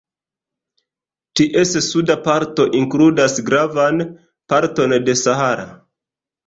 Ties 1.41 1.75
suda 1.89 2.17
parto 2.29 2.67
inkludas 2.81 3.39
gravan 3.51 4.05
parton 4.55 5.01
de 5.09 5.21
Sahara. 5.27 5.71